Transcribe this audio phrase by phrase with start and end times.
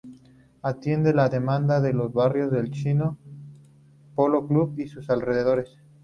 [0.63, 3.19] Atiende la demanda de los barrios El Chicó,
[4.15, 5.77] Polo Club y sus alrededores.